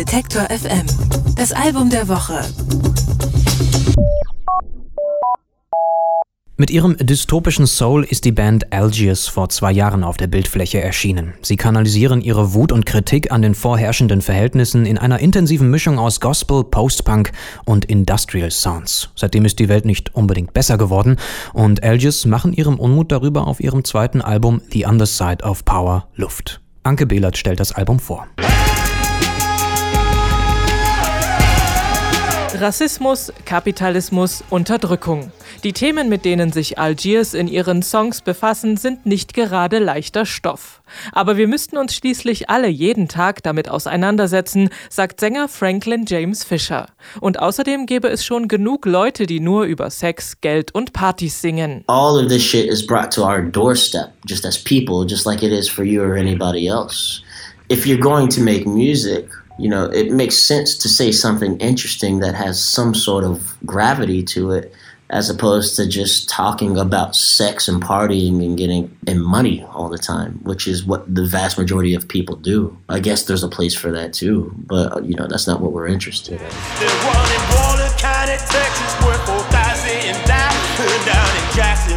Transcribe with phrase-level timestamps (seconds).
[0.00, 0.86] Detektor FM.
[1.36, 2.40] Das Album der Woche.
[6.56, 11.34] Mit ihrem dystopischen Soul ist die Band Algiers vor zwei Jahren auf der Bildfläche erschienen.
[11.42, 16.18] Sie kanalisieren ihre Wut und Kritik an den vorherrschenden Verhältnissen in einer intensiven Mischung aus
[16.18, 17.32] Gospel, Post-Punk
[17.66, 19.10] und Industrial Sounds.
[19.16, 21.16] Seitdem ist die Welt nicht unbedingt besser geworden
[21.52, 26.62] und Algiers machen ihrem Unmut darüber auf ihrem zweiten Album The Underside of Power Luft.
[26.84, 28.26] Anke Behlert stellt das Album vor.
[32.60, 35.32] Rassismus, Kapitalismus, Unterdrückung.
[35.64, 40.82] Die Themen, mit denen sich Algiers in ihren Songs befassen, sind nicht gerade leichter Stoff.
[41.12, 46.88] Aber wir müssten uns schließlich alle jeden Tag damit auseinandersetzen, sagt Sänger Franklin James Fisher.
[47.20, 51.84] Und außerdem gäbe es schon genug Leute, die nur über Sex, Geld und Partys singen.
[51.86, 55.52] All of this shit is brought to our doorstep, just as people, just like it
[55.52, 57.22] is for you or anybody else.
[57.70, 59.30] If you're going to make music,
[59.60, 64.22] you know, it makes sense to say something interesting that has some sort of gravity
[64.22, 64.74] to it,
[65.10, 69.98] as opposed to just talking about sex and partying and getting and money all the
[69.98, 72.76] time, which is what the vast majority of people do.
[72.88, 75.88] I guess there's a place for that too, but you know, that's not what we're
[75.88, 76.50] interested in.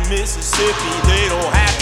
[0.09, 1.73] Mississippi, they don't have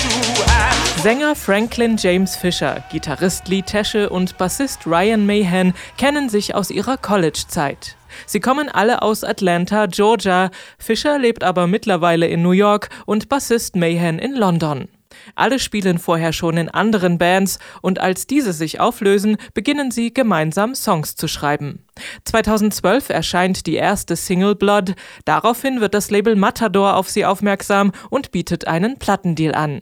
[1.02, 6.96] Sänger Franklin James Fisher, Gitarrist Lee Tesche und Bassist Ryan Mahan kennen sich aus ihrer
[6.96, 7.96] College-Zeit.
[8.26, 10.52] Sie kommen alle aus Atlanta, Georgia.
[10.78, 14.88] Fisher lebt aber mittlerweile in New York und Bassist Mahan in London.
[15.36, 20.76] Alle spielen vorher schon in anderen Bands und als diese sich auflösen, beginnen sie gemeinsam
[20.76, 21.86] Songs zu schreiben.
[22.26, 28.32] 2012 erscheint die erste Single Blood, daraufhin wird das Label Matador auf sie aufmerksam und
[28.32, 29.82] bietet einen Plattendeal an.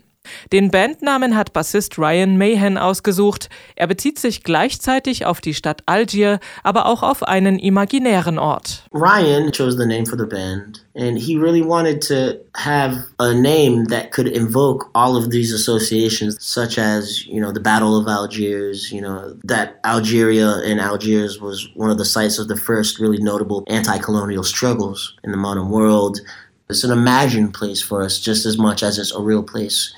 [0.52, 3.50] Den Bandnamen hat Bassist Ryan Mahan ausgesucht.
[3.76, 8.84] Er bezieht sich gleichzeitig auf die Stadt Algier, aber auch auf einen imaginären Ort.
[8.94, 13.86] Ryan chose the name for the band and he really wanted to have a name
[13.86, 18.92] that could invoke all of these associations such as, you know, the Battle of Algiers,
[18.92, 23.20] you know, that Algeria and Algiers was one of the sites of the first really
[23.20, 26.20] notable anti-colonial struggles in the modern world.
[26.70, 29.92] It's an imagined place for us just as much as it's a real place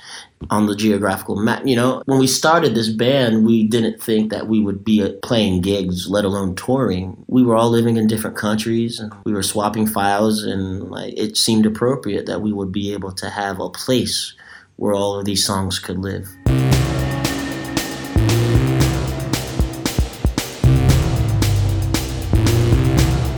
[0.48, 1.66] on the geographical map.
[1.66, 5.10] You know, when we started this band, we didn't think that we would be uh,
[5.22, 7.22] playing gigs, let alone touring.
[7.26, 11.36] We were all living in different countries and we were swapping files, and like it
[11.36, 14.32] seemed appropriate that we would be able to have a place
[14.76, 16.26] where all of these songs could live.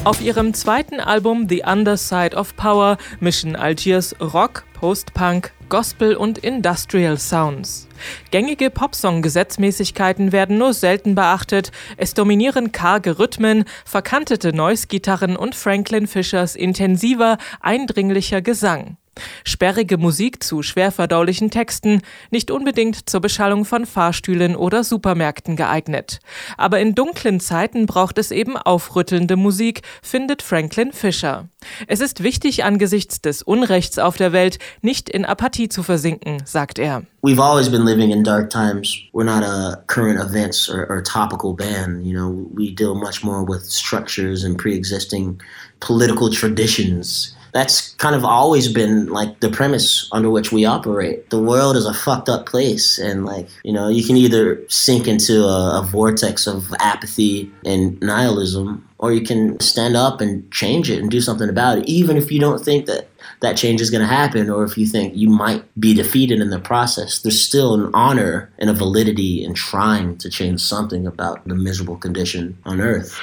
[0.05, 7.17] Auf ihrem zweiten Album The Underside of Power mischen Algiers Rock, Post-Punk, Gospel und Industrial
[7.17, 7.89] Sounds.
[8.31, 16.55] Gängige Popsong-Gesetzmäßigkeiten werden nur selten beachtet, es dominieren karge Rhythmen, verkantete Noise-Gitarren und Franklin Fishers
[16.55, 18.99] intensiver, eindringlicher Gesang.
[19.45, 26.21] Sperrige Musik zu schwerverdaulichen Texten, nicht unbedingt zur Beschallung von Fahrstühlen oder Supermärkten geeignet.
[26.57, 31.49] Aber in dunklen Zeiten braucht es eben aufrüttelnde Musik, findet Franklin Fisher.
[31.87, 36.79] Es ist wichtig, angesichts des Unrechts auf der Welt nicht in Apathie zu versinken, sagt
[36.79, 37.03] er.
[37.23, 38.99] We've always been living in dark times.
[39.15, 42.05] We're not a current events or, or topical band.
[42.05, 45.41] You know, we deal much more with structures and pre-existing
[45.81, 47.35] political traditions.
[47.55, 51.31] That's kind of always been like the premise under which we operate.
[51.31, 55.07] The world is a fucked up place, and like you know, you can either sink
[55.07, 60.91] into a, a vortex of apathy and nihilism, or you can stand up and change
[60.91, 63.09] it and do something about it, even if you don't think that
[63.41, 66.51] that change is going to happen, or if you think you might be defeated in
[66.51, 71.47] the process, there's still an honor and a validity in trying to change something about
[71.47, 73.21] the miserable condition on earth.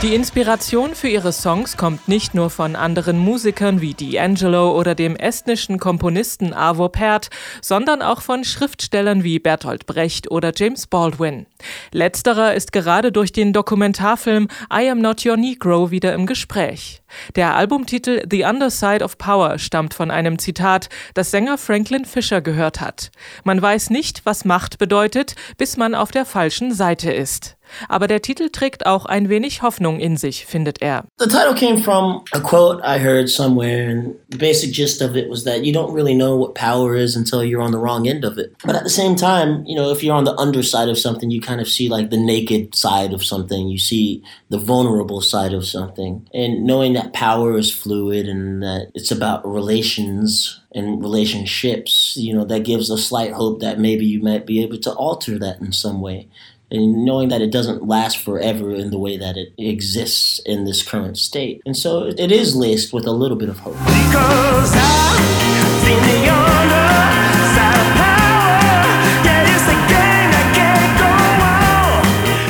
[0.00, 5.16] Die Inspiration für ihre Songs kommt nicht nur von anderen Musikern wie D'Angelo oder dem
[5.16, 7.30] estnischen Komponisten Arvo Pärt,
[7.62, 11.46] sondern auch von Schriftstellern wie Bertolt Brecht oder James Baldwin.
[11.90, 17.02] Letzterer ist gerade durch den Dokumentarfilm I Am Not Your Negro wieder im Gespräch.
[17.34, 22.80] Der Albumtitel The Underside of Power stammt von einem Zitat, das Sänger Franklin Fisher gehört
[22.80, 23.10] hat.
[23.42, 27.57] Man weiß nicht, was Macht bedeutet, bis man auf der falschen Seite ist.
[27.88, 31.04] Aber der Titel trägt auch ein wenig Hoffnung in sich, findet er.
[31.18, 35.28] The title came from a quote I heard somewhere, and the basic gist of it
[35.28, 38.24] was that you don't really know what power is until you're on the wrong end
[38.24, 38.54] of it.
[38.64, 41.40] But at the same time, you know, if you're on the underside of something, you
[41.40, 45.66] kind of see like the naked side of something, you see the vulnerable side of
[45.66, 46.28] something.
[46.32, 52.44] And knowing that power is fluid and that it's about relations and relationships, you know,
[52.44, 55.72] that gives a slight hope that maybe you might be able to alter that in
[55.72, 56.28] some way
[56.70, 60.82] and knowing that it doesn't last forever in the way that it exists in this
[60.82, 61.62] current state.
[61.64, 63.76] And so it is laced with a little bit of hope.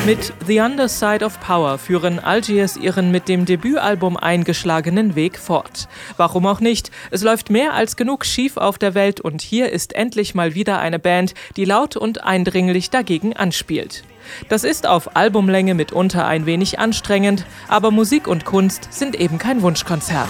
[0.09, 5.87] Mit The Underside of Power führen Algiers ihren mit dem Debütalbum eingeschlagenen Weg fort.
[6.17, 6.89] Warum auch nicht?
[7.11, 10.79] Es läuft mehr als genug schief auf der Welt und hier ist endlich mal wieder
[10.79, 14.03] eine Band, die laut und eindringlich dagegen anspielt.
[14.49, 19.61] Das ist auf Albumlänge mitunter ein wenig anstrengend, aber Musik und Kunst sind eben kein
[19.61, 20.29] Wunschkonzert.